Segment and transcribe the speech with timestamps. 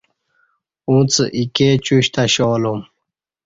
[0.87, 2.79] ا ݩڅ ایکے چیوشت اشالوم